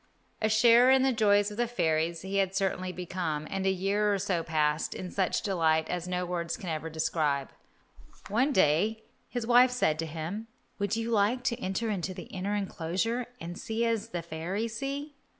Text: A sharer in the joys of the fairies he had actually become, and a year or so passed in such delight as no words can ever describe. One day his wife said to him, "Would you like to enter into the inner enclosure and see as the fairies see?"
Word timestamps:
A 0.41 0.49
sharer 0.49 0.89
in 0.89 1.03
the 1.03 1.13
joys 1.13 1.51
of 1.51 1.57
the 1.57 1.67
fairies 1.67 2.21
he 2.23 2.37
had 2.37 2.59
actually 2.59 2.91
become, 2.91 3.47
and 3.51 3.67
a 3.67 3.69
year 3.69 4.11
or 4.11 4.17
so 4.17 4.41
passed 4.41 4.95
in 4.95 5.11
such 5.11 5.43
delight 5.43 5.89
as 5.89 6.07
no 6.07 6.25
words 6.25 6.57
can 6.57 6.69
ever 6.69 6.89
describe. 6.89 7.51
One 8.27 8.51
day 8.51 9.03
his 9.29 9.45
wife 9.45 9.69
said 9.69 9.99
to 9.99 10.07
him, 10.07 10.47
"Would 10.79 10.95
you 10.95 11.11
like 11.11 11.43
to 11.43 11.59
enter 11.59 11.91
into 11.91 12.15
the 12.15 12.23
inner 12.33 12.55
enclosure 12.55 13.27
and 13.39 13.55
see 13.59 13.85
as 13.85 14.09
the 14.09 14.23
fairies 14.23 14.75
see?" 14.75 15.13